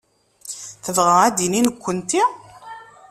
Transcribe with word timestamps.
Tebɣa 0.83 1.15
ad 1.23 1.33
d-tini 1.35 1.61
nekkenti? 1.67 2.23